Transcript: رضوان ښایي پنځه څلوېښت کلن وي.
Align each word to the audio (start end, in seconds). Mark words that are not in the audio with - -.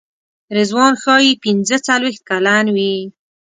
رضوان 0.57 0.93
ښایي 1.01 1.31
پنځه 1.43 1.77
څلوېښت 1.87 2.21
کلن 2.29 2.65
وي. 2.75 2.95